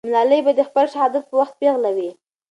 ملالۍ 0.07 0.39
به 0.45 0.51
د 0.55 0.61
خپل 0.69 0.85
شهادت 0.93 1.23
په 1.29 1.35
وخت 1.41 1.53
پېغله 1.59 1.91
وي. 1.97 2.09